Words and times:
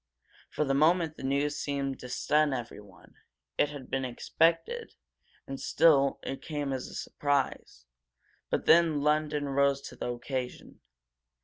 For 0.49 0.65
the 0.65 0.73
moment 0.73 1.15
the 1.15 1.21
news 1.23 1.57
seemed 1.57 1.99
to 1.99 2.09
stun 2.09 2.53
everyone. 2.55 3.17
It 3.59 3.69
had 3.69 3.87
been 3.87 4.03
expected, 4.03 4.95
and 5.45 5.59
still 5.61 6.19
it 6.23 6.41
came 6.41 6.73
as 6.73 6.87
a 6.87 6.95
surprise. 6.95 7.85
But 8.49 8.65
then 8.65 9.03
London 9.03 9.45
rose 9.49 9.79
to 9.89 9.95
the 9.95 10.09
occasion. 10.11 10.81